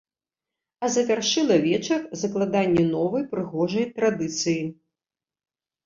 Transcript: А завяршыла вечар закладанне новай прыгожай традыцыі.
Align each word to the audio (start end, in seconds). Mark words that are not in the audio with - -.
А 0.85 0.89
завяршыла 0.95 1.57
вечар 1.67 2.01
закладанне 2.23 2.83
новай 2.97 3.29
прыгожай 3.37 3.87
традыцыі. 3.97 4.61